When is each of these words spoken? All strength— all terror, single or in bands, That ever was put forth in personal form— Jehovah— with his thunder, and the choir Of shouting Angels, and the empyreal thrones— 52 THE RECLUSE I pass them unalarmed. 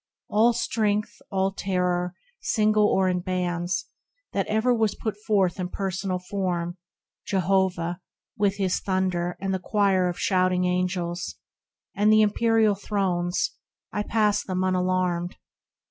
All 0.29 0.51
strength— 0.53 1.21
all 1.31 1.51
terror, 1.51 2.15
single 2.39 2.87
or 2.87 3.07
in 3.07 3.19
bands, 3.19 3.85
That 4.33 4.47
ever 4.47 4.73
was 4.73 4.95
put 4.95 5.15
forth 5.15 5.59
in 5.59 5.69
personal 5.69 6.17
form— 6.17 6.77
Jehovah— 7.29 8.01
with 8.35 8.55
his 8.57 8.79
thunder, 8.79 9.37
and 9.39 9.53
the 9.53 9.59
choir 9.59 10.07
Of 10.09 10.17
shouting 10.17 10.65
Angels, 10.65 11.35
and 11.95 12.11
the 12.11 12.23
empyreal 12.25 12.73
thrones— 12.81 13.51
52 13.93 13.93
THE 13.93 13.97
RECLUSE 13.97 14.09
I 14.09 14.11
pass 14.11 14.43
them 14.43 14.63
unalarmed. 14.63 15.35